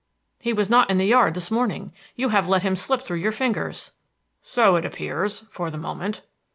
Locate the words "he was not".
0.39-0.89